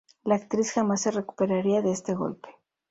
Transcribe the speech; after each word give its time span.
La 0.23 0.33
actriz 0.33 0.71
jamás 0.73 1.01
se 1.01 1.11
recuperaría 1.11 1.83
de 1.83 1.91
este 1.91 2.15
golpe. 2.15 2.49